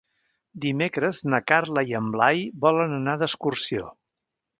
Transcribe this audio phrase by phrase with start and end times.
[0.61, 3.93] Dimecres na Carla i en Blai volen anar d'excursió.